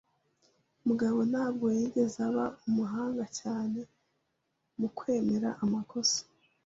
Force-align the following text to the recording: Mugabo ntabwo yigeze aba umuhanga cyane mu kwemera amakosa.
Mugabo 0.87 1.19
ntabwo 1.31 1.65
yigeze 1.77 2.17
aba 2.29 2.45
umuhanga 2.67 3.23
cyane 3.39 3.79
mu 4.79 4.87
kwemera 4.97 5.49
amakosa. 5.63 6.19